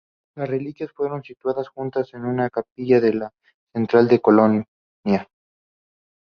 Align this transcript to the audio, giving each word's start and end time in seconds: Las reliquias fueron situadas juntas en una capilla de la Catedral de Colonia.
Las 0.35 0.49
reliquias 0.49 0.89
fueron 0.93 1.21
situadas 1.23 1.69
juntas 1.69 2.11
en 2.15 2.25
una 2.25 2.49
capilla 2.49 2.99
de 2.99 3.13
la 3.13 3.31
Catedral 3.71 4.07
de 4.07 4.19
Colonia. 4.19 4.65